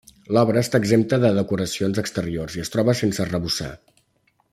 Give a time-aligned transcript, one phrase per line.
[0.35, 3.71] L'obra està exempta de decoracions exteriors i es troba sense arrebossar.